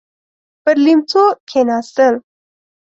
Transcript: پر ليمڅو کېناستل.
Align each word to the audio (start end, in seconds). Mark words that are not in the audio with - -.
پر 0.63 0.75
ليمڅو 0.85 1.23
کېناستل. 1.49 2.13